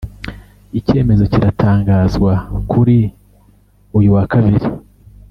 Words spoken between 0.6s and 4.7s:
Icyemezo kiratangazwa kuri uyu wa kabiri